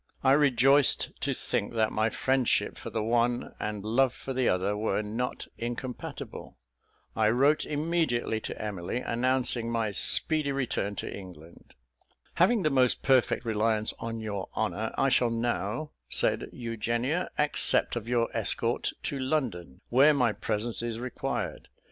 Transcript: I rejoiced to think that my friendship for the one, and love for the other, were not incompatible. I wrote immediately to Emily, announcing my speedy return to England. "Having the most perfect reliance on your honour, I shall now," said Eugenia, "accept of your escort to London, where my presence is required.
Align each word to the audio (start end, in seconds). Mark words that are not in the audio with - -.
I 0.23 0.31
rejoiced 0.31 1.11
to 1.21 1.31
think 1.31 1.73
that 1.75 1.91
my 1.91 2.09
friendship 2.09 2.75
for 2.75 2.89
the 2.89 3.03
one, 3.03 3.53
and 3.59 3.85
love 3.85 4.15
for 4.15 4.33
the 4.33 4.49
other, 4.49 4.75
were 4.75 5.03
not 5.03 5.45
incompatible. 5.59 6.57
I 7.15 7.29
wrote 7.29 7.67
immediately 7.67 8.39
to 8.39 8.59
Emily, 8.59 8.97
announcing 8.97 9.69
my 9.69 9.91
speedy 9.91 10.51
return 10.51 10.95
to 10.95 11.15
England. 11.15 11.75
"Having 12.33 12.63
the 12.63 12.71
most 12.71 13.03
perfect 13.03 13.45
reliance 13.45 13.93
on 13.99 14.19
your 14.21 14.49
honour, 14.57 14.91
I 14.97 15.09
shall 15.09 15.29
now," 15.29 15.91
said 16.09 16.49
Eugenia, 16.51 17.29
"accept 17.37 17.95
of 17.95 18.09
your 18.09 18.35
escort 18.35 18.93
to 19.03 19.19
London, 19.19 19.81
where 19.89 20.15
my 20.15 20.33
presence 20.33 20.81
is 20.81 20.99
required. 20.99 21.67